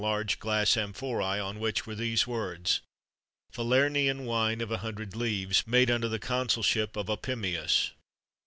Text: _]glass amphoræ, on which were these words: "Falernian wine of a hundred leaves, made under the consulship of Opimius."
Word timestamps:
_]glass 0.39 0.73
amphoræ, 0.77 1.45
on 1.45 1.59
which 1.59 1.85
were 1.85 1.93
these 1.93 2.25
words: 2.25 2.81
"Falernian 3.53 4.25
wine 4.25 4.59
of 4.59 4.71
a 4.71 4.77
hundred 4.79 5.15
leaves, 5.15 5.67
made 5.67 5.91
under 5.91 6.09
the 6.09 6.17
consulship 6.17 6.95
of 6.95 7.05
Opimius." 7.07 7.91